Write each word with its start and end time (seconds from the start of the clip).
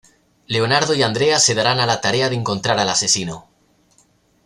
Leonardo 0.47 0.95
y 0.95 1.03
Andrea 1.03 1.37
se 1.37 1.53
darán 1.53 1.79
a 1.79 1.85
la 1.85 2.01
tarea 2.01 2.27
de 2.27 2.35
encontrar 2.35 2.79
al 2.79 2.89
asesino. 2.89 3.47